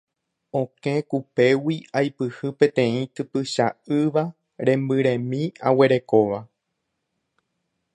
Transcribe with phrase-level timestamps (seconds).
[0.59, 3.67] Okẽ kupégui aipyhy peteĩ typycha
[3.97, 4.23] ýva
[4.65, 6.39] rembyremi aguerekóva.